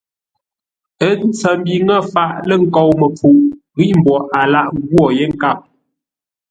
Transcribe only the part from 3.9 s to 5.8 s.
mboʼ a lâghʼ ngwô yé nkâp.